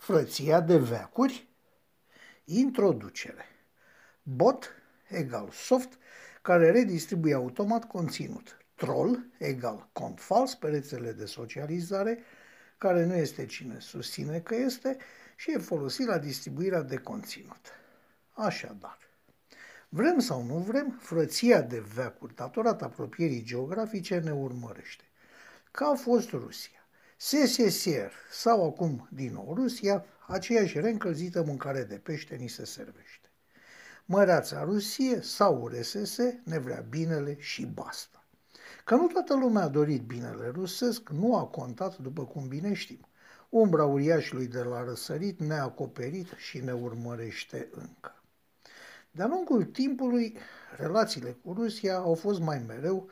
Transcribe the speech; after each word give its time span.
Frăția 0.00 0.60
de 0.60 0.76
veacuri, 0.76 1.48
introducere. 2.44 3.44
Bot 4.22 4.70
egal 5.08 5.50
soft 5.50 5.98
care 6.42 6.70
redistribuie 6.70 7.34
automat 7.34 7.84
conținut. 7.84 8.56
Troll 8.74 9.26
egal 9.38 9.88
cont 9.92 10.20
fals 10.20 10.54
pe 10.54 10.68
rețele 10.68 11.12
de 11.12 11.24
socializare 11.24 12.18
care 12.78 13.04
nu 13.04 13.14
este 13.14 13.46
cine 13.46 13.78
susține 13.78 14.40
că 14.40 14.54
este 14.54 14.96
și 15.36 15.52
e 15.52 15.58
folosit 15.58 16.06
la 16.06 16.18
distribuirea 16.18 16.82
de 16.82 16.96
conținut. 16.96 17.66
Așadar, 18.30 18.98
vrem 19.88 20.18
sau 20.18 20.42
nu 20.42 20.58
vrem, 20.58 20.98
frăția 21.00 21.60
de 21.60 21.80
veacuri 21.94 22.34
datorată 22.34 22.84
apropierii 22.84 23.42
geografice 23.42 24.18
ne 24.18 24.32
urmărește. 24.32 25.04
Ca 25.70 25.86
a 25.86 25.94
fost 25.94 26.30
Rusia. 26.30 26.79
SSSR 27.22 28.12
sau 28.30 28.66
acum 28.66 29.08
din 29.10 29.32
nou 29.32 29.54
Rusia, 29.54 30.04
aceeași 30.26 30.80
reîncălzită 30.80 31.42
mâncare 31.42 31.82
de 31.82 31.94
pește 31.94 32.34
ni 32.36 32.48
se 32.48 32.64
servește. 32.64 33.30
Măreața 34.04 34.64
Rusie 34.64 35.20
sau 35.20 35.66
RSS 35.66 36.18
ne 36.44 36.58
vrea 36.58 36.84
binele 36.88 37.36
și 37.38 37.66
basta. 37.66 38.24
Că 38.84 38.94
nu 38.94 39.06
toată 39.06 39.34
lumea 39.34 39.62
a 39.62 39.68
dorit 39.68 40.02
binele 40.02 40.48
rusesc, 40.48 41.08
nu 41.08 41.36
a 41.36 41.44
contat 41.44 41.98
după 41.98 42.24
cum 42.24 42.48
bine 42.48 42.72
știm. 42.72 43.06
Umbra 43.48 43.84
uriașului 43.84 44.46
de 44.46 44.62
la 44.62 44.84
răsărit 44.84 45.40
ne-a 45.40 45.62
acoperit 45.62 46.28
și 46.36 46.58
ne 46.58 46.72
urmărește 46.72 47.68
încă. 47.70 48.22
De-a 49.10 49.26
lungul 49.26 49.64
timpului, 49.64 50.36
relațiile 50.76 51.36
cu 51.44 51.52
Rusia 51.52 51.96
au 51.96 52.14
fost 52.14 52.40
mai 52.40 52.64
mereu 52.66 53.08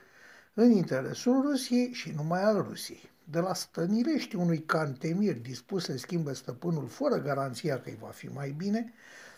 în 0.55 0.71
interesul 0.71 1.43
Rusiei 1.43 1.93
și 1.93 2.11
numai 2.11 2.43
al 2.43 2.63
Rusiei. 2.63 3.17
De 3.31 3.39
la 3.39 3.55
stănilești 3.55 4.37
unui 4.37 4.59
cantemir 4.59 5.41
dispus 5.41 5.85
să 5.85 5.97
schimbe 5.97 6.33
stăpânul 6.33 6.87
fără 6.87 7.17
garanția 7.17 7.81
că 7.81 7.89
îi 7.89 7.99
va 8.01 8.09
fi 8.09 8.27
mai 8.27 8.55
bine, 8.57 8.93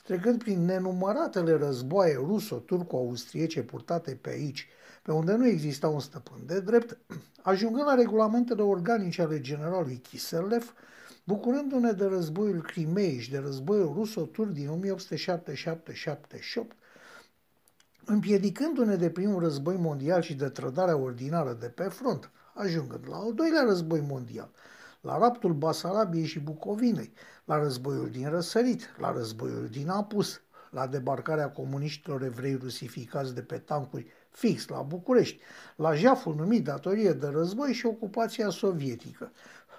trecând 0.05 0.42
prin 0.42 0.65
nenumăratele 0.65 1.56
războaie 1.56 2.15
ruso-turco-austriece 2.15 3.62
purtate 3.62 4.19
pe 4.20 4.31
aici, 4.31 4.69
pe 5.03 5.12
unde 5.12 5.33
nu 5.33 5.47
exista 5.47 5.89
un 5.89 6.00
stăpân 6.00 6.39
de 6.47 6.61
drept, 6.61 6.98
ajungând 7.42 7.87
la 7.87 7.95
regulamentele 7.95 8.62
organice 8.62 9.23
ale 9.23 9.41
generalului 9.41 10.00
Kiselev, 10.09 10.75
bucurându-ne 11.25 11.93
de 11.93 12.05
războiul 12.05 12.62
Crimei 12.62 13.19
și 13.19 13.31
de 13.31 13.39
războiul 13.39 13.93
ruso-tur 13.95 14.47
din 14.47 14.69
1877-78, 14.69 14.70
împiedicându-ne 18.11 18.97
de 18.97 19.11
primul 19.11 19.41
război 19.41 19.77
mondial 19.77 20.22
și 20.22 20.34
de 20.34 20.48
trădarea 20.48 20.97
ordinară 20.97 21.56
de 21.61 21.66
pe 21.66 21.83
front, 21.83 22.30
ajungând 22.55 23.05
la 23.08 23.16
al 23.16 23.34
doilea 23.34 23.62
război 23.62 24.05
mondial, 24.08 24.50
la 25.00 25.19
raptul 25.19 25.53
Basarabiei 25.53 26.27
și 26.27 26.38
Bucovinei, 26.38 27.12
la 27.44 27.58
războiul 27.58 28.11
din 28.11 28.28
Răsărit, 28.28 28.94
la 28.98 29.12
războiul 29.12 29.69
din 29.70 29.88
Apus, 29.88 30.41
la 30.70 30.86
debarcarea 30.86 31.50
comuniștilor 31.50 32.22
evrei 32.22 32.55
rusificați 32.55 33.34
de 33.34 33.42
pe 33.42 33.58
tancuri 33.58 34.06
fix 34.31 34.69
la 34.69 34.83
București, 34.83 35.41
la 35.77 35.94
jaful 35.94 36.34
numit 36.34 36.64
datorie 36.64 37.12
de 37.12 37.27
război 37.27 37.72
și 37.72 37.86
ocupația 37.86 38.48
sovietică, 38.48 39.33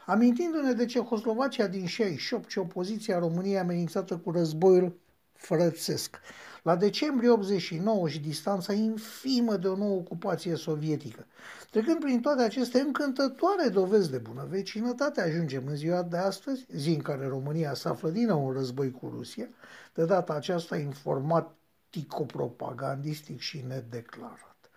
amintindu-ne 0.06 0.74
de 0.74 0.86
Cehoslovacia 0.86 1.68
din 1.68 1.86
68 1.86 2.50
și 2.50 2.58
opoziția 2.58 3.20
României 3.20 3.60
amenințată 3.60 4.18
cu 4.18 4.32
războiul 4.32 5.00
frățesc, 5.42 6.20
la 6.64 6.76
decembrie 6.76 7.30
89 7.30 8.10
și 8.10 8.20
distanța 8.20 8.74
infimă 8.74 9.58
de 9.58 9.68
o 9.68 9.76
nouă 9.76 9.96
ocupație 9.96 10.56
sovietică. 10.56 11.26
Trecând 11.72 12.00
prin 12.00 12.22
toate 12.22 12.42
aceste 12.42 12.80
încântătoare 12.80 13.70
dovezi 13.70 14.12
de 14.12 14.18
bună 14.18 14.48
vecinătate, 14.50 15.22
ajungem 15.22 15.68
în 15.68 15.76
ziua 15.76 16.04
de 16.04 16.18
astăzi, 16.18 16.66
zi 16.76 16.90
în 16.90 17.02
care 17.02 17.28
România 17.28 17.74
se 17.74 17.88
află 17.88 18.10
din 18.10 18.26
nou 18.26 18.48
în 18.48 18.54
război 18.54 18.92
cu 18.92 19.12
Rusia, 19.16 19.48
de 19.94 20.06
data 20.06 20.34
aceasta 20.34 20.78
informatico-propagandistic 20.78 23.40
și 23.40 23.64
nedeclarat. 23.68 24.70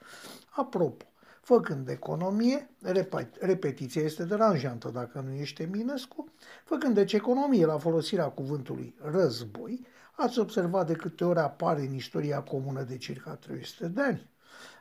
Apropo, 0.51 1.05
făcând 1.45 1.89
economie, 1.89 2.71
repetiția 3.41 4.03
este 4.03 4.25
deranjantă 4.25 4.89
dacă 4.89 5.25
nu 5.27 5.33
ești 5.33 5.63
Eminescu, 5.63 6.33
făcând 6.65 6.95
deci 6.95 7.13
economie 7.13 7.67
la 7.67 7.79
folosirea 7.79 8.29
cuvântului 8.29 8.95
război, 9.03 9.87
ați 10.13 10.39
observat 10.39 10.87
de 10.87 10.93
câte 10.93 11.25
ori 11.25 11.39
apare 11.39 11.81
în 11.81 11.95
istoria 11.95 12.43
comună 12.43 12.83
de 12.83 12.97
circa 12.97 13.35
300 13.35 13.89
de 13.89 14.01
ani. 14.01 14.31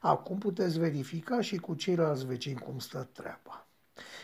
Acum 0.01 0.37
puteți 0.37 0.79
verifica 0.79 1.41
și 1.41 1.57
cu 1.57 1.73
ceilalți 1.73 2.25
vecini 2.25 2.59
cum 2.59 2.79
stă 2.79 3.09
treaba. 3.13 3.67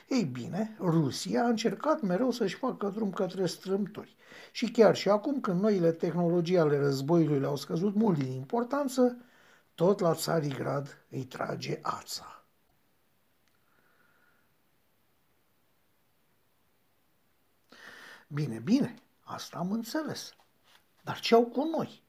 Ei 0.07 0.23
bine, 0.23 0.75
Rusia 0.79 1.43
a 1.43 1.47
încercat 1.47 2.01
mereu 2.01 2.31
să-și 2.31 2.55
facă 2.55 2.91
drum 2.95 3.09
către 3.09 3.45
strâmtori. 3.45 4.15
Și 4.51 4.71
chiar 4.71 4.95
și 4.95 5.09
acum, 5.09 5.39
când 5.39 5.61
noile 5.61 5.91
tehnologii 5.91 6.57
ale 6.57 6.77
războiului 6.79 7.39
le-au 7.39 7.55
scăzut 7.55 7.95
mult 7.95 8.17
din 8.17 8.31
importanță, 8.31 9.17
tot 9.79 9.99
la 9.99 10.13
Țarigrad 10.13 11.05
îi 11.09 11.25
trage 11.25 11.79
ața. 11.81 12.45
Bine, 18.27 18.59
bine, 18.59 18.95
asta 19.21 19.57
am 19.57 19.71
înțeles. 19.71 20.33
Dar 21.03 21.19
ce 21.19 21.35
au 21.35 21.45
cu 21.45 21.63
noi? 21.63 22.03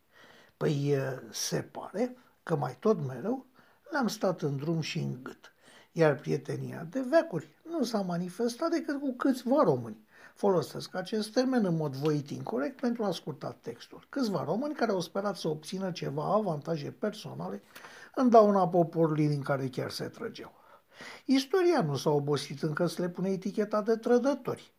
Păi 0.56 0.96
se 1.30 1.62
pare 1.62 2.16
că 2.42 2.56
mai 2.56 2.76
tot 2.76 2.98
mereu 2.98 3.46
le-am 3.90 4.08
stat 4.08 4.42
în 4.42 4.56
drum 4.56 4.80
și 4.80 4.98
în 4.98 5.22
gât, 5.22 5.52
iar 5.92 6.14
prietenia 6.14 6.84
de 6.84 7.00
veacuri 7.00 7.48
nu 7.62 7.84
s-a 7.84 8.00
manifestat 8.00 8.70
decât 8.70 9.00
cu 9.00 9.12
câțiva 9.12 9.62
români. 9.62 10.06
Folosesc 10.34 10.94
acest 10.94 11.32
termen 11.32 11.64
în 11.64 11.76
mod 11.76 11.94
voit 11.94 12.30
incorrect 12.30 12.80
pentru 12.80 13.04
a 13.04 13.10
scurta 13.10 13.56
textul. 13.60 14.06
Câțiva 14.08 14.44
români 14.44 14.74
care 14.74 14.90
au 14.90 15.00
sperat 15.00 15.36
să 15.36 15.48
obțină 15.48 15.90
ceva 15.90 16.34
avantaje 16.34 16.90
personale 16.90 17.62
în 18.14 18.28
dauna 18.28 18.68
poporului 18.68 19.28
din 19.28 19.42
care 19.42 19.68
chiar 19.68 19.90
se 19.90 20.04
trăgeau. 20.04 20.52
Istoria 21.24 21.82
nu 21.82 21.96
s-a 21.96 22.10
obosit 22.10 22.62
încă 22.62 22.86
să 22.86 23.02
le 23.02 23.08
pune 23.08 23.30
eticheta 23.30 23.82
de 23.82 23.96
trădători. 23.96 24.72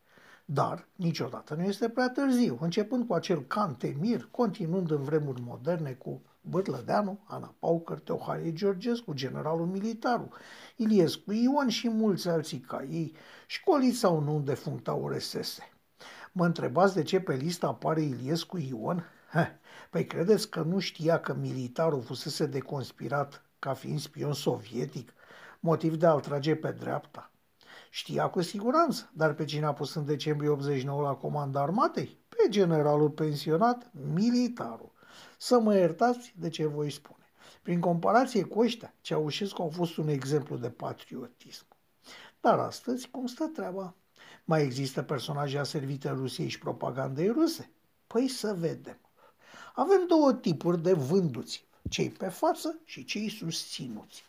Dar 0.54 0.88
niciodată 0.96 1.56
nu 1.56 1.64
este 1.64 1.90
prea 1.90 2.10
târziu, 2.10 2.58
începând 2.62 3.08
cu 3.08 3.14
acel 3.14 3.44
Cantemir, 3.44 4.28
continuând 4.32 4.92
în 4.92 5.04
vremuri 5.04 5.42
moderne 5.42 5.92
cu 5.92 6.22
Bârlădeanu, 6.42 7.20
Ana 7.28 7.56
Paucăr, 7.60 8.00
Teoharie 8.00 8.54
Georgescu, 8.54 9.14
generalul 9.14 9.66
militarul, 9.66 10.34
Iliescu 10.76 11.32
Ion 11.32 11.70
și 11.70 11.90
mulți 11.90 12.28
alții 12.28 12.60
ca 12.60 12.84
ei, 12.84 13.16
școliți 13.48 13.98
sau 13.98 14.20
nu 14.20 14.40
defuncta 14.40 14.94
ORSS. 14.94 15.60
Mă 16.32 16.46
întrebați 16.46 16.94
de 16.94 17.04
ce 17.04 17.20
pe 17.20 17.36
listă 17.36 17.68
apare 17.68 18.02
Iliescu 18.02 18.58
Ion? 18.58 19.04
Heh, 19.32 19.50
păi 19.90 20.06
credeți 20.06 20.50
că 20.50 20.62
nu 20.62 20.80
știa 20.80 21.20
că 21.20 21.34
militarul 21.34 22.02
fusese 22.02 22.46
deconspirat 22.46 23.46
ca 23.60 23.74
fiind 23.74 24.00
spion 24.00 24.34
sovietic, 24.34 25.14
motiv 25.60 25.96
de 25.96 26.06
a-l 26.06 26.20
trage 26.20 26.56
pe 26.56 26.72
dreapta? 26.72 27.31
Știa 27.94 28.30
cu 28.30 28.42
siguranță, 28.42 29.10
dar 29.14 29.34
pe 29.34 29.46
cine 29.46 29.66
a 29.66 29.74
pus 29.74 29.94
în 29.94 30.06
decembrie 30.06 30.50
89 30.50 31.02
la 31.02 31.14
comanda 31.14 31.62
armatei? 31.62 32.18
Pe 32.30 32.50
generalul 32.50 33.10
pensionat, 33.10 33.92
militarul. 34.14 34.92
Să 35.38 35.60
mă 35.60 35.76
iertați 35.76 36.34
de 36.38 36.50
ce 36.50 36.66
voi 36.66 36.92
spune. 36.92 37.26
Prin 37.62 37.80
comparație 37.80 38.44
cu 38.44 38.60
ăștia, 38.60 38.94
Ceaușescu 39.02 39.62
a 39.62 39.68
fost 39.68 39.98
un 39.98 40.08
exemplu 40.08 40.58
de 40.58 40.70
patriotism. 40.70 41.66
Dar 42.42 42.60
astăzi, 42.60 43.10
cum 43.10 43.26
stă 43.26 43.46
treaba? 43.46 43.96
Mai 44.46 44.64
există 44.64 45.02
personaje 45.02 45.58
aservite 45.58 46.10
Rusiei 46.10 46.48
și 46.48 46.60
propagandei 46.60 47.28
ruse? 47.28 47.72
Păi 48.08 48.28
să 48.28 48.54
vedem. 48.54 49.00
Avem 49.74 50.08
două 50.08 50.34
tipuri 50.34 50.82
de 50.82 50.94
vânduți, 50.94 51.68
cei 51.90 52.10
pe 52.10 52.28
față 52.28 52.80
și 52.84 53.06
cei 53.06 53.30
susținuți. 53.30 54.24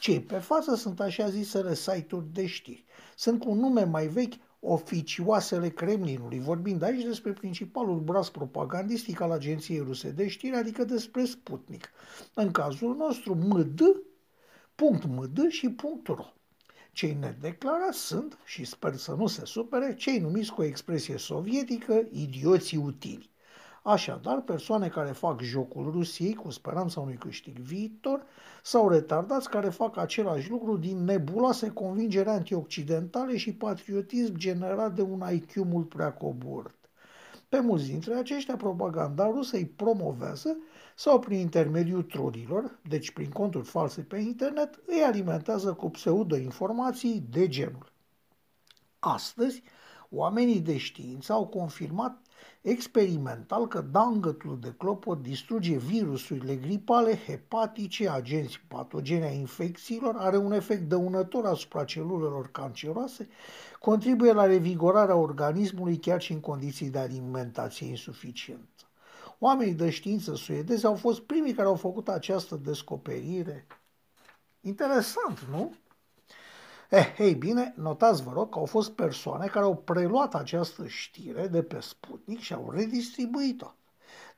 Cei 0.00 0.20
pe 0.20 0.38
față 0.38 0.74
sunt 0.74 1.00
așa 1.00 1.28
zisele 1.28 1.74
site-uri 1.74 2.32
de 2.32 2.46
știri. 2.46 2.84
Sunt 3.16 3.40
cu 3.40 3.54
nume 3.54 3.84
mai 3.84 4.06
vechi 4.06 4.34
oficioasele 4.60 5.68
Kremlinului, 5.68 6.40
vorbind 6.40 6.82
aici 6.82 7.04
despre 7.04 7.32
principalul 7.32 8.00
braț 8.00 8.28
propagandistic 8.28 9.20
al 9.20 9.30
agenției 9.30 9.78
ruse 9.78 10.10
de 10.10 10.28
știri, 10.28 10.56
adică 10.56 10.84
despre 10.84 11.24
Sputnik. 11.24 11.90
În 12.34 12.50
cazul 12.50 12.96
nostru, 12.96 13.34
MD, 13.34 13.80
punct 14.74 15.04
.md 15.04 15.48
și 15.48 15.68
punct 15.68 16.06
.ro. 16.06 16.24
Cei 16.92 17.16
nedeclarați 17.20 17.98
sunt, 17.98 18.38
și 18.44 18.64
sper 18.64 18.94
să 18.96 19.14
nu 19.14 19.26
se 19.26 19.44
supere, 19.44 19.94
cei 19.94 20.18
numiți 20.18 20.52
cu 20.52 20.60
o 20.60 20.64
expresie 20.64 21.16
sovietică, 21.16 22.08
idioții 22.10 22.78
utili. 22.78 23.30
Așadar, 23.86 24.40
persoane 24.40 24.88
care 24.88 25.10
fac 25.10 25.40
jocul 25.40 25.90
Rusiei 25.90 26.34
cu 26.34 26.50
speranța 26.50 27.00
unui 27.00 27.16
câștig 27.16 27.58
viitor 27.58 28.22
sau 28.62 28.88
retardați 28.88 29.50
care 29.50 29.68
fac 29.68 29.96
același 29.96 30.50
lucru 30.50 30.76
din 30.76 31.04
nebuloase 31.04 31.70
convingere 31.70 32.30
antioccidentale 32.30 33.36
și 33.36 33.54
patriotism 33.54 34.36
generat 34.36 34.94
de 34.94 35.02
un 35.02 35.22
IQ 35.32 35.54
mult 35.54 35.88
prea 35.88 36.12
coborât. 36.12 36.74
Pe 37.48 37.60
mulți 37.60 37.86
dintre 37.86 38.14
aceștia, 38.14 38.56
propaganda 38.56 39.30
rusă 39.30 39.56
îi 39.56 39.66
promovează 39.66 40.56
sau 40.96 41.18
prin 41.18 41.38
intermediul 41.38 42.02
trolilor, 42.02 42.78
deci 42.88 43.10
prin 43.10 43.30
conturi 43.30 43.66
false 43.66 44.00
pe 44.00 44.18
internet, 44.18 44.80
îi 44.86 45.02
alimentează 45.02 45.72
cu 45.72 45.90
pseudo-informații 45.90 47.26
de 47.30 47.48
genul. 47.48 47.92
Astăzi, 48.98 49.62
Oamenii 50.10 50.60
de 50.60 50.76
știință 50.76 51.32
au 51.32 51.46
confirmat 51.46 52.20
experimental 52.60 53.66
că 53.66 53.80
dangătul 53.80 54.58
de 54.60 54.74
clopot 54.78 55.22
distruge 55.22 55.76
virusurile 55.76 56.56
gripale, 56.56 57.18
hepatice, 57.26 58.08
agenți 58.08 58.60
patogene 58.68 59.26
a 59.26 59.30
infecțiilor, 59.30 60.14
are 60.16 60.36
un 60.36 60.52
efect 60.52 60.82
dăunător 60.82 61.44
asupra 61.44 61.84
celulelor 61.84 62.50
canceroase, 62.50 63.28
contribuie 63.80 64.32
la 64.32 64.46
revigorarea 64.46 65.16
organismului 65.16 65.96
chiar 65.96 66.20
și 66.20 66.32
în 66.32 66.40
condiții 66.40 66.90
de 66.90 66.98
alimentație 66.98 67.86
insuficientă. 67.86 68.84
Oamenii 69.38 69.74
de 69.74 69.90
știință 69.90 70.34
suedezi 70.34 70.86
au 70.86 70.94
fost 70.94 71.20
primii 71.20 71.52
care 71.52 71.68
au 71.68 71.76
făcut 71.76 72.08
această 72.08 72.56
descoperire. 72.56 73.66
Interesant, 74.60 75.46
nu? 75.50 75.74
Eh, 76.90 77.14
ei 77.18 77.34
bine, 77.34 77.74
notați 77.76 78.22
vă 78.22 78.32
rog 78.32 78.52
că 78.52 78.58
au 78.58 78.64
fost 78.64 78.90
persoane 78.90 79.46
care 79.46 79.64
au 79.64 79.76
preluat 79.76 80.34
această 80.34 80.86
știre 80.86 81.46
de 81.46 81.62
pe 81.62 81.80
Sputnik 81.80 82.40
și 82.40 82.52
au 82.52 82.70
redistribuit-o. 82.70 83.74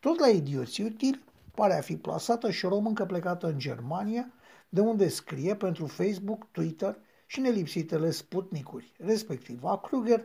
Tot 0.01 0.19
la 0.19 0.29
idioții 0.29 0.85
utili 0.85 1.25
pare 1.55 1.79
a 1.79 1.81
fi 1.81 1.97
plasată 1.97 2.51
și 2.51 2.65
o 2.65 2.69
româncă 2.69 3.05
plecată 3.05 3.47
în 3.47 3.59
Germania, 3.59 4.33
de 4.69 4.81
unde 4.81 5.09
scrie 5.09 5.55
pentru 5.55 5.87
Facebook, 5.87 6.47
Twitter 6.51 6.99
și 7.27 7.41
nelipsitele 7.41 8.11
Sputnicuri, 8.11 8.93
respectiv 8.99 9.65
a 9.65 9.79
Kruger, 9.79 10.25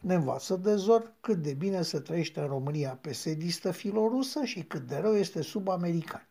ne 0.00 0.14
învață 0.14 0.56
de 0.56 0.74
zor 0.74 1.12
cât 1.20 1.36
de 1.36 1.52
bine 1.52 1.82
se 1.82 2.00
trăiește 2.00 2.40
în 2.40 2.46
România 2.46 2.98
pesedistă 3.00 3.70
filorusă 3.70 4.44
și 4.44 4.62
cât 4.62 4.86
de 4.86 4.96
rău 4.96 5.14
este 5.14 5.42
sub 5.42 5.68
americani. 5.68 6.28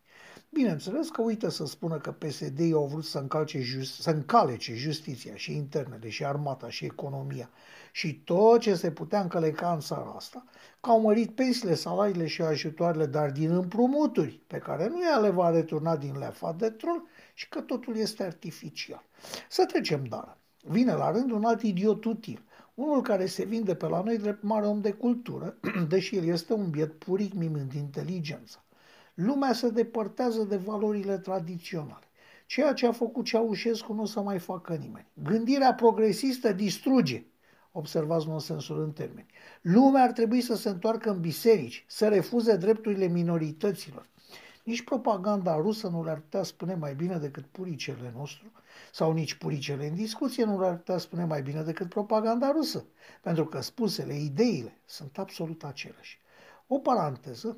Bineînțeles 0.53 1.09
că 1.09 1.21
uită 1.21 1.49
să 1.49 1.65
spună 1.65 1.97
că 1.97 2.11
PSD 2.11 2.73
au 2.73 2.85
vrut 2.85 3.05
să, 3.05 3.17
încalce 3.17 3.59
just, 3.61 4.01
să 4.01 4.09
încalece 4.09 4.75
justiția 4.75 5.35
și 5.35 5.55
internele 5.55 6.09
și 6.09 6.25
armata 6.25 6.69
și 6.69 6.85
economia 6.85 7.49
și 7.91 8.13
tot 8.13 8.59
ce 8.59 8.75
se 8.75 8.91
putea 8.91 9.21
încăleca 9.21 9.73
în 9.73 9.79
țara 9.79 10.13
asta, 10.15 10.43
că 10.79 10.89
au 10.89 11.01
mărit 11.01 11.35
pensiile, 11.35 11.73
salariile 11.73 12.27
și 12.27 12.41
ajutoarele, 12.41 13.05
dar 13.05 13.31
din 13.31 13.51
împrumuturi 13.51 14.41
pe 14.47 14.57
care 14.57 14.87
nu 14.87 15.03
ea 15.03 15.17
le 15.17 15.29
va 15.29 15.49
returna 15.49 15.97
din 15.97 16.17
lefa 16.17 16.51
de 16.51 16.69
trol 16.69 17.03
și 17.33 17.49
că 17.49 17.61
totul 17.61 17.95
este 17.95 18.23
artificial. 18.23 19.03
Să 19.49 19.65
trecem, 19.65 20.03
dar. 20.03 20.37
Vine 20.63 20.93
la 20.93 21.11
rând 21.11 21.31
un 21.31 21.43
alt 21.43 21.61
idiot 21.61 22.05
util, 22.05 22.43
unul 22.73 23.01
care 23.01 23.25
se 23.25 23.45
vinde 23.45 23.75
pe 23.75 23.87
la 23.87 24.01
noi 24.01 24.17
drept 24.17 24.43
mare 24.43 24.65
om 24.65 24.81
de 24.81 24.91
cultură, 24.91 25.57
deși 25.89 26.17
el 26.17 26.25
este 26.25 26.53
un 26.53 26.69
biet 26.69 26.93
puric 26.93 27.33
mimând 27.33 27.73
inteligența. 27.73 28.63
Lumea 29.13 29.53
se 29.53 29.69
depărtează 29.69 30.43
de 30.43 30.55
valorile 30.55 31.17
tradiționale. 31.17 32.07
Ceea 32.45 32.73
ce 32.73 32.87
a 32.87 32.91
făcut 32.91 33.25
Ceaușescu 33.25 33.93
nu 33.93 34.01
o 34.01 34.05
să 34.05 34.21
mai 34.21 34.39
facă 34.39 34.73
nimeni. 34.73 35.07
Gândirea 35.23 35.73
progresistă 35.73 36.51
distruge. 36.51 37.25
Observați 37.71 38.27
nonsensul 38.27 38.81
în 38.81 38.91
termeni. 38.91 39.27
Lumea 39.61 40.03
ar 40.03 40.11
trebui 40.11 40.41
să 40.41 40.55
se 40.55 40.69
întoarcă 40.69 41.09
în 41.09 41.19
biserici, 41.19 41.85
să 41.87 42.07
refuze 42.07 42.55
drepturile 42.55 43.07
minorităților. 43.07 44.09
Nici 44.63 44.83
propaganda 44.83 45.55
rusă 45.55 45.87
nu 45.87 46.03
le-ar 46.03 46.19
putea 46.19 46.43
spune 46.43 46.75
mai 46.75 46.95
bine 46.95 47.17
decât 47.17 47.45
puricele 47.45 48.13
nostru, 48.15 48.51
sau 48.91 49.13
nici 49.13 49.33
puricele 49.33 49.87
în 49.87 49.95
discuție 49.95 50.43
nu 50.43 50.59
le-ar 50.59 50.75
putea 50.75 50.97
spune 50.97 51.25
mai 51.25 51.41
bine 51.41 51.61
decât 51.61 51.89
propaganda 51.89 52.51
rusă, 52.51 52.85
pentru 53.21 53.45
că 53.45 53.61
spusele, 53.61 54.15
ideile, 54.15 54.77
sunt 54.85 55.17
absolut 55.17 55.63
aceleași. 55.63 56.19
O 56.67 56.79
paranteză, 56.79 57.57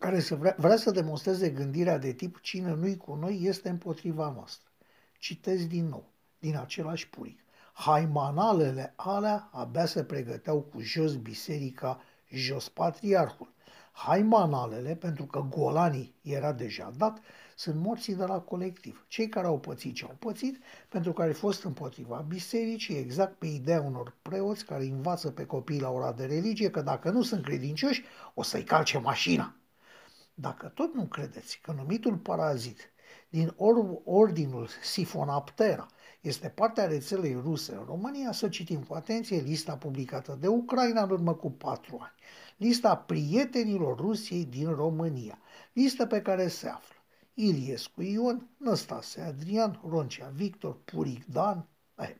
care 0.00 0.20
să 0.20 0.34
vrea, 0.34 0.54
vrea 0.58 0.76
să 0.76 0.90
demonstreze 0.90 1.50
gândirea 1.50 1.98
de 1.98 2.12
tip 2.12 2.40
cine 2.40 2.74
nu-i 2.74 2.96
cu 2.96 3.14
noi 3.14 3.40
este 3.42 3.68
împotriva 3.68 4.32
noastră. 4.34 4.70
Citez 5.18 5.66
din 5.66 5.88
nou, 5.88 6.10
din 6.38 6.56
același 6.56 7.08
puric. 7.08 7.40
Haimanalele 7.72 8.92
alea 8.96 9.48
abia 9.52 9.86
se 9.86 10.04
pregăteau 10.04 10.60
cu 10.60 10.80
jos 10.80 11.16
biserica, 11.16 12.00
jos 12.30 12.68
patriarhul. 12.68 13.52
Haimanalele, 13.92 14.94
pentru 14.94 15.24
că 15.24 15.46
golanii 15.48 16.14
era 16.22 16.52
deja 16.52 16.92
dat, 16.96 17.20
sunt 17.56 17.80
morții 17.80 18.14
de 18.14 18.24
la 18.24 18.40
colectiv. 18.40 19.04
Cei 19.08 19.28
care 19.28 19.46
au 19.46 19.58
pățit 19.58 19.94
ce 19.94 20.04
au 20.04 20.16
pățit, 20.18 20.62
pentru 20.88 21.12
că 21.12 21.22
au 21.22 21.32
fost 21.32 21.64
împotriva 21.64 22.24
bisericii, 22.28 22.96
exact 22.96 23.38
pe 23.38 23.46
ideea 23.46 23.80
unor 23.80 24.16
preoți 24.22 24.64
care 24.64 24.84
învață 24.84 25.30
pe 25.30 25.46
copii 25.46 25.80
la 25.80 25.90
ora 25.90 26.12
de 26.12 26.24
religie 26.24 26.70
că 26.70 26.82
dacă 26.82 27.10
nu 27.10 27.22
sunt 27.22 27.44
credincioși, 27.44 28.04
o 28.34 28.42
să-i 28.42 28.64
calce 28.64 28.98
mașina. 28.98 29.54
Dacă 30.40 30.66
tot 30.66 30.94
nu 30.94 31.04
credeți 31.04 31.58
că 31.62 31.72
numitul 31.72 32.16
parazit 32.16 32.92
din 33.28 33.54
or- 33.56 34.00
ordinul 34.04 34.68
Sifonaptera 34.82 35.86
este 36.20 36.48
partea 36.48 36.86
rețelei 36.86 37.34
ruse 37.34 37.74
în 37.74 37.84
România, 37.84 38.32
să 38.32 38.48
citim 38.48 38.82
cu 38.82 38.94
atenție 38.94 39.40
lista 39.40 39.76
publicată 39.76 40.36
de 40.40 40.46
Ucraina 40.46 41.02
în 41.02 41.10
urmă 41.10 41.34
cu 41.34 41.50
patru 41.50 41.98
ani, 42.00 42.14
lista 42.56 42.96
prietenilor 42.96 43.98
Rusiei 43.98 44.44
din 44.44 44.74
România, 44.74 45.38
lista 45.72 46.06
pe 46.06 46.22
care 46.22 46.48
se 46.48 46.68
află 46.68 46.96
Iliescu 47.34 48.02
Ion, 48.02 48.48
Năstase 48.56 49.20
Adrian, 49.20 49.80
Roncea 49.88 50.28
Victor, 50.28 50.76
Puric 50.84 51.26
Dan, 51.26 51.58
eh, 51.58 51.64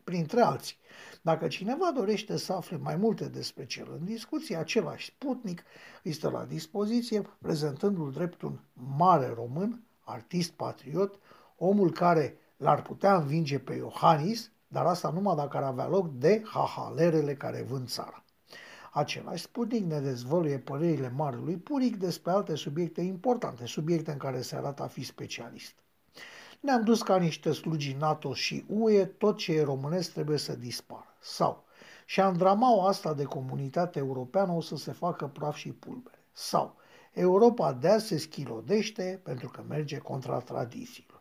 printre 0.05 0.41
alții. 0.41 0.77
Dacă 1.23 1.49
cineva 1.49 1.93
dorește 1.95 2.37
să 2.37 2.53
afle 2.53 2.77
mai 2.77 2.97
multe 2.97 3.29
despre 3.29 3.67
cel 3.67 3.87
în 3.99 4.05
discuție, 4.05 4.57
același 4.57 5.07
Sputnik 5.07 5.63
îi 6.03 6.13
stă 6.13 6.31
la 6.31 6.45
dispoziție, 6.45 7.23
prezentându-l 7.39 8.13
drept 8.13 8.43
un 8.43 8.59
mare 8.97 9.33
român, 9.35 9.83
artist 10.01 10.51
patriot, 10.51 11.19
omul 11.57 11.93
care 11.93 12.39
l-ar 12.57 12.83
putea 12.83 13.17
învinge 13.17 13.59
pe 13.59 13.75
Iohannis, 13.75 14.51
dar 14.69 14.87
asta 14.87 15.11
numai 15.11 15.37
dacă 15.37 15.57
ar 15.57 15.63
avea 15.63 15.89
loc 15.89 16.13
de 16.13 16.43
hahalerele 16.45 17.35
care 17.35 17.63
vând 17.63 17.89
țara. 17.89 18.25
Același 18.93 19.43
Sputnik 19.43 19.85
ne 19.85 20.01
dezvăluie 20.01 20.59
părerile 20.59 21.13
marelui 21.17 21.57
Puric 21.57 21.97
despre 21.97 22.31
alte 22.31 22.55
subiecte 22.55 23.01
importante, 23.01 23.67
subiecte 23.67 24.11
în 24.11 24.19
care 24.19 24.41
se 24.41 24.57
arată 24.57 24.83
a 24.83 24.87
fi 24.87 25.03
specialist. 25.03 25.75
Ne-am 26.61 26.85
dus 26.85 27.03
ca 27.03 27.17
niște 27.17 27.53
slugi 27.53 27.97
NATO 27.99 28.35
și 28.35 28.65
UE, 28.69 29.05
tot 29.05 29.37
ce 29.37 29.53
e 29.53 29.63
românesc 29.63 30.13
trebuie 30.13 30.39
să 30.39 30.57
dispară. 30.57 31.15
Sau, 31.21 31.65
și 32.07 32.21
andramaua 32.21 32.89
asta 32.89 33.15
de 33.15 33.25
comunitate 33.25 33.99
europeană 33.99 34.53
o 34.53 34.61
să 34.61 34.77
se 34.77 34.93
facă 34.93 35.27
praf 35.27 35.57
și 35.57 35.73
pulbere. 35.73 36.25
Sau, 36.33 36.77
Europa 37.13 37.73
de 37.73 37.89
azi 37.89 38.07
se 38.07 38.19
schilodește 38.19 39.21
pentru 39.23 39.49
că 39.49 39.65
merge 39.69 39.99
contra 39.99 40.39
tradițiilor. 40.39 41.21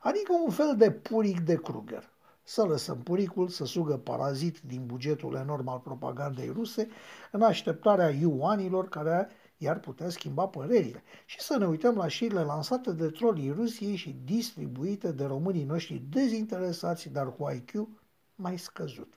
Adică 0.00 0.32
un 0.44 0.50
fel 0.50 0.74
de 0.76 0.90
puric 0.90 1.40
de 1.40 1.54
Kruger. 1.54 2.10
Să 2.42 2.62
lăsăm 2.64 3.02
puricul 3.02 3.48
să 3.48 3.64
sugă 3.64 3.96
parazit 3.96 4.60
din 4.60 4.86
bugetul 4.86 5.34
enorm 5.34 5.68
al 5.68 5.78
propagandei 5.78 6.48
ruse 6.48 6.88
în 7.30 7.42
așteptarea 7.42 8.10
iuanilor 8.10 8.88
care 8.88 9.28
i-ar 9.62 9.78
putea 9.78 10.08
schimba 10.08 10.46
părerile 10.46 11.02
și 11.24 11.40
să 11.40 11.56
ne 11.56 11.66
uităm 11.66 11.96
la 11.96 12.08
șirile 12.08 12.42
lansate 12.42 12.92
de 12.92 13.08
trolii 13.08 13.50
Rusiei 13.50 13.96
și 13.96 14.16
distribuite 14.24 15.12
de 15.12 15.24
românii 15.24 15.64
noștri 15.64 16.02
dezinteresați, 16.08 17.08
dar 17.08 17.36
cu 17.36 17.50
IQ 17.50 17.88
mai 18.34 18.58
scăzut. 18.58 19.14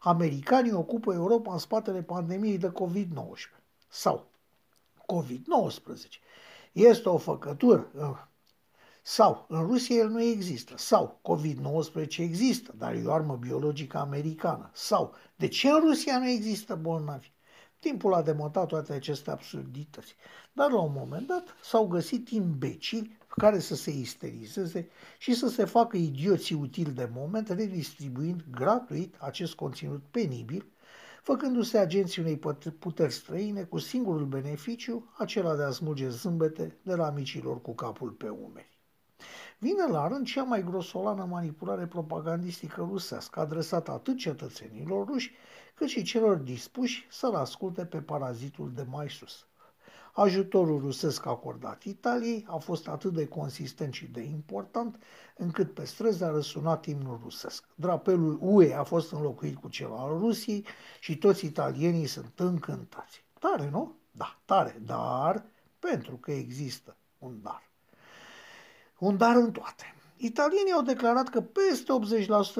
Americanii 0.00 0.72
ocupă 0.72 1.12
Europa 1.12 1.52
în 1.52 1.58
spatele 1.58 2.02
pandemiei 2.02 2.58
de 2.58 2.72
COVID-19. 2.72 3.62
Sau 3.88 4.26
COVID-19. 5.02 6.20
Este 6.72 7.08
o 7.08 7.16
făcătură. 7.16 7.90
Sau 9.02 9.46
în 9.48 9.66
Rusia 9.66 9.96
el 9.96 10.08
nu 10.08 10.22
există. 10.22 10.76
Sau 10.76 11.20
COVID-19 11.22 12.16
există, 12.16 12.74
dar 12.76 12.94
e 12.94 13.04
o 13.04 13.12
armă 13.12 13.36
biologică 13.36 13.98
americană. 13.98 14.70
Sau 14.74 15.14
de 15.36 15.48
ce 15.48 15.68
în 15.68 15.80
Rusia 15.80 16.18
nu 16.18 16.28
există 16.28 16.74
bolnavi? 16.74 17.30
Timpul 17.78 18.14
a 18.14 18.22
demontat 18.22 18.66
toate 18.66 18.92
aceste 18.92 19.30
absurdități, 19.30 20.14
dar 20.52 20.70
la 20.70 20.80
un 20.80 20.92
moment 20.96 21.26
dat 21.26 21.56
s-au 21.62 21.86
găsit 21.86 22.28
imbecili 22.28 23.18
care 23.36 23.58
să 23.58 23.74
se 23.74 23.90
isterizeze 23.90 24.88
și 25.18 25.34
să 25.34 25.48
se 25.48 25.64
facă 25.64 25.96
idioții 25.96 26.54
utili 26.54 26.90
de 26.90 27.10
moment, 27.14 27.48
redistribuind 27.48 28.44
gratuit 28.50 29.14
acest 29.18 29.54
conținut 29.54 30.02
penibil, 30.10 30.66
făcându-se 31.22 31.78
agenții 31.78 32.22
unei 32.22 32.38
puteri 32.78 33.12
străine 33.12 33.62
cu 33.62 33.78
singurul 33.78 34.24
beneficiu, 34.26 35.12
acela 35.18 35.56
de 35.56 35.62
a 35.62 35.70
smulge 35.70 36.08
zâmbete 36.08 36.78
de 36.82 36.94
la 36.94 37.10
micilor 37.10 37.60
cu 37.60 37.74
capul 37.74 38.10
pe 38.10 38.28
umeri. 38.28 38.78
Vine 39.58 39.86
la 39.86 40.08
rând 40.08 40.26
cea 40.26 40.42
mai 40.42 40.64
grosolană 40.64 41.24
manipulare 41.24 41.86
propagandistică 41.86 42.86
rusească, 42.88 43.40
adresată 43.40 43.90
atât 43.90 44.16
cetățenilor 44.16 45.06
ruși, 45.06 45.32
cât 45.78 45.88
și 45.88 46.02
celor 46.02 46.36
dispuși 46.36 47.06
să-l 47.10 47.34
asculte 47.34 47.84
pe 47.84 47.98
parazitul 47.98 48.72
de 48.74 48.86
mai 48.90 49.10
sus. 49.10 49.46
Ajutorul 50.12 50.80
rusesc 50.80 51.26
acordat 51.26 51.82
Italiei 51.82 52.44
a 52.48 52.56
fost 52.56 52.88
atât 52.88 53.12
de 53.12 53.28
consistent 53.28 53.92
și 53.92 54.06
de 54.06 54.20
important, 54.20 54.98
încât 55.36 55.74
pe 55.74 55.84
străzi 55.84 56.24
a 56.24 56.28
răsunat 56.30 56.86
imnul 56.86 57.20
rusesc. 57.22 57.64
Drapelul 57.74 58.38
UE 58.40 58.74
a 58.74 58.82
fost 58.82 59.12
înlocuit 59.12 59.56
cu 59.56 59.68
cel 59.68 59.92
al 59.92 60.18
Rusiei 60.18 60.66
și 61.00 61.18
toți 61.18 61.44
italienii 61.44 62.06
sunt 62.06 62.40
încântați. 62.40 63.24
Tare, 63.38 63.68
nu? 63.70 63.96
Da, 64.10 64.38
tare, 64.44 64.80
dar 64.84 65.44
pentru 65.78 66.16
că 66.16 66.30
există 66.30 66.96
un 67.18 67.38
dar. 67.42 67.62
Un 68.98 69.16
dar 69.16 69.36
în 69.36 69.52
toate. 69.52 69.94
Italienii 70.16 70.72
au 70.72 70.82
declarat 70.82 71.28
că 71.28 71.40
peste 71.40 71.92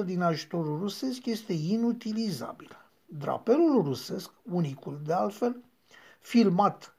80% 0.03 0.05
din 0.05 0.21
ajutorul 0.21 0.79
rusesc 0.79 1.25
este 1.25 1.53
inutilizabil. 1.53 2.88
Drapelul 3.11 3.83
rusesc, 3.83 4.31
unicul 4.43 5.01
de 5.05 5.13
altfel, 5.13 5.63
filmat 6.19 6.97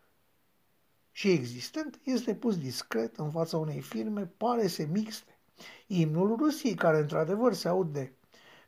și 1.12 1.30
existent, 1.30 2.00
este 2.04 2.34
pus 2.34 2.58
discret 2.58 3.16
în 3.16 3.30
fața 3.30 3.56
unei 3.56 3.80
firme, 3.80 4.26
pare 4.36 4.66
se 4.66 4.88
mixte. 4.92 5.38
Imnul 5.86 6.36
Rusiei, 6.36 6.74
care 6.74 6.98
într-adevăr 6.98 7.52
se 7.52 7.68
aude 7.68 8.12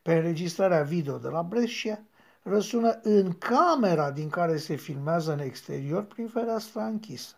pe 0.02 0.14
înregistrarea 0.14 0.82
video 0.82 1.18
de 1.18 1.28
la 1.28 1.42
Brescia, 1.42 2.02
răsună 2.42 3.00
în 3.02 3.32
camera 3.32 4.10
din 4.10 4.28
care 4.28 4.56
se 4.56 4.74
filmează 4.74 5.32
în 5.32 5.38
exterior 5.38 6.04
prin 6.04 6.28
fereastra 6.28 6.86
închisă. 6.86 7.36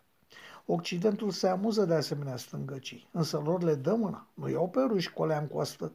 Occidentul 0.66 1.30
se 1.30 1.49
amuză 1.49 1.84
de 1.84 1.94
asemenea 1.94 2.37
stângăcii, 2.37 3.08
însă 3.12 3.38
lor 3.38 3.62
le 3.62 3.75
dă 3.75 3.94
mâna, 3.94 4.28
nu 4.34 4.49
iau 4.49 4.68
pe 4.68 4.80
ruși 4.80 5.12
colea 5.12 5.38
în 5.38 5.46
coastă. 5.46 5.92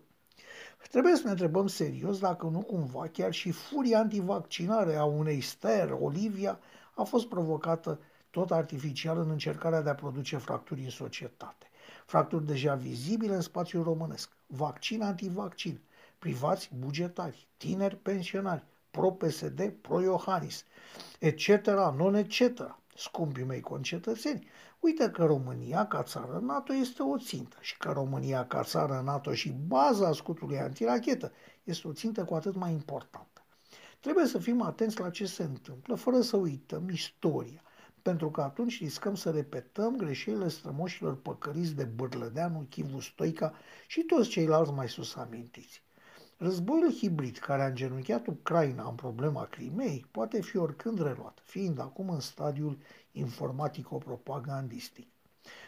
Trebuie 0.89 1.15
să 1.15 1.21
ne 1.23 1.29
întrebăm 1.29 1.67
serios 1.67 2.19
dacă 2.19 2.45
nu 2.45 2.59
cumva 2.59 3.07
chiar 3.11 3.33
și 3.33 3.51
furia 3.51 3.99
antivaccinare 3.99 4.95
a 4.95 5.03
unei 5.03 5.41
Ster, 5.41 5.97
Olivia, 6.01 6.59
a 6.93 7.03
fost 7.03 7.27
provocată 7.27 7.99
tot 8.29 8.51
artificial 8.51 9.17
în 9.17 9.29
încercarea 9.29 9.81
de 9.81 9.89
a 9.89 9.95
produce 9.95 10.37
fracturi 10.37 10.83
în 10.83 10.89
societate. 10.89 11.69
Fracturi 12.05 12.45
deja 12.45 12.75
vizibile 12.75 13.35
în 13.35 13.41
spațiul 13.41 13.83
românesc. 13.83 14.29
Vaccin 14.47 15.01
antivaccin, 15.01 15.79
privați 16.19 16.69
bugetari, 16.79 17.47
tineri 17.57 17.95
pensionari, 17.95 18.63
pro-PSD, 18.91 19.73
pro-Iohannis, 19.81 20.65
etc., 21.19 21.65
non 21.95 22.15
etc., 22.15 22.41
scumpii 22.99 23.43
mei 23.43 23.61
concetățeni, 23.61 24.47
uite 24.79 25.09
că 25.09 25.25
România 25.25 25.87
ca 25.87 26.03
țară 26.03 26.39
NATO 26.43 26.73
este 26.73 27.03
o 27.03 27.17
țintă 27.17 27.57
și 27.61 27.77
că 27.77 27.91
România 27.91 28.47
ca 28.47 28.63
țară 28.63 29.01
NATO 29.05 29.33
și 29.33 29.49
baza 29.67 30.13
scutului 30.13 30.59
antirachetă 30.59 31.31
este 31.63 31.87
o 31.87 31.93
țintă 31.93 32.25
cu 32.25 32.33
atât 32.33 32.55
mai 32.55 32.71
importantă. 32.71 33.45
Trebuie 33.99 34.25
să 34.25 34.37
fim 34.37 34.61
atenți 34.61 34.99
la 34.99 35.09
ce 35.09 35.25
se 35.25 35.43
întâmplă, 35.43 35.95
fără 35.95 36.21
să 36.21 36.37
uităm 36.37 36.89
istoria, 36.89 37.61
pentru 38.01 38.31
că 38.31 38.41
atunci 38.41 38.79
riscăm 38.79 39.15
să 39.15 39.29
repetăm 39.29 39.95
greșelile 39.95 40.47
strămoșilor 40.47 41.21
păcăriți 41.21 41.75
de 41.75 41.83
Bârlădeanu, 41.83 42.65
Chivu 42.69 42.99
Stoica 42.99 43.53
și 43.87 44.01
toți 44.01 44.29
ceilalți 44.29 44.71
mai 44.71 44.89
sus 44.89 45.15
amintiți. 45.15 45.83
Războiul 46.41 46.91
hibrid 46.91 47.37
care 47.37 47.61
a 47.61 47.65
îngenunchiat 47.65 48.27
Ucraina 48.27 48.87
în 48.87 48.95
problema 48.95 49.45
Crimei 49.45 50.05
poate 50.11 50.41
fi 50.41 50.57
oricând 50.57 51.01
reluat, 51.01 51.39
fiind 51.43 51.79
acum 51.79 52.09
în 52.09 52.19
stadiul 52.19 52.77
informatico-propagandistic. 53.11 55.07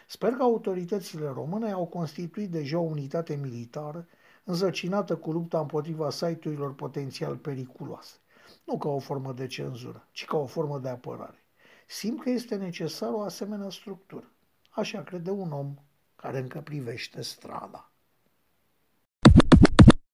Sper 0.08 0.32
că 0.32 0.42
autoritățile 0.42 1.28
române 1.28 1.70
au 1.70 1.86
constituit 1.86 2.50
deja 2.50 2.78
o 2.78 2.82
unitate 2.82 3.34
militară 3.34 4.08
însăcinată 4.44 5.16
cu 5.16 5.32
lupta 5.32 5.60
împotriva 5.60 6.10
site-urilor 6.10 6.74
potențial 6.74 7.36
periculoase, 7.36 8.16
nu 8.64 8.78
ca 8.78 8.88
o 8.88 8.98
formă 8.98 9.32
de 9.32 9.46
cenzură, 9.46 10.08
ci 10.10 10.24
ca 10.24 10.36
o 10.36 10.46
formă 10.46 10.78
de 10.78 10.88
apărare. 10.88 11.44
Simt 11.86 12.22
că 12.22 12.30
este 12.30 12.56
necesară 12.56 13.12
o 13.12 13.20
asemenea 13.20 13.70
structură. 13.70 14.30
Așa 14.70 15.02
crede 15.02 15.30
un 15.30 15.52
om 15.52 15.74
care 16.16 16.38
încă 16.38 16.60
privește 16.60 17.22
strada. 17.22 17.91